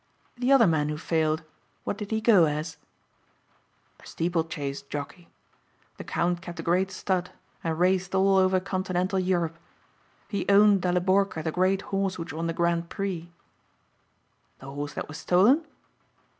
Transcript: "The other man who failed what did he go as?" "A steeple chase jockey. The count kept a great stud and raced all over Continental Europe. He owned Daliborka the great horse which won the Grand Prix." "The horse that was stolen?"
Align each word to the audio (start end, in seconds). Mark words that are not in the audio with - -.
"The 0.35 0.51
other 0.51 0.65
man 0.65 0.89
who 0.89 0.97
failed 0.97 1.43
what 1.83 1.95
did 1.95 2.09
he 2.09 2.21
go 2.21 2.45
as?" 2.45 2.77
"A 3.99 4.07
steeple 4.07 4.43
chase 4.45 4.81
jockey. 4.81 5.29
The 5.97 6.03
count 6.03 6.41
kept 6.41 6.59
a 6.59 6.63
great 6.63 6.89
stud 6.89 7.29
and 7.63 7.77
raced 7.79 8.15
all 8.15 8.37
over 8.37 8.59
Continental 8.59 9.19
Europe. 9.19 9.59
He 10.27 10.47
owned 10.49 10.81
Daliborka 10.81 11.43
the 11.43 11.51
great 11.51 11.83
horse 11.93 12.17
which 12.17 12.33
won 12.33 12.47
the 12.47 12.51
Grand 12.53 12.89
Prix." 12.89 13.29
"The 14.57 14.71
horse 14.71 14.95
that 14.95 15.07
was 15.07 15.19
stolen?" 15.19 15.67